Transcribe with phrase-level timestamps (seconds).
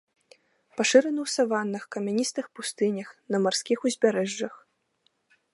[0.79, 3.07] Пашыраны ў саваннах, камяністых пустынях,
[3.37, 4.55] на марскіх узбярэжжах.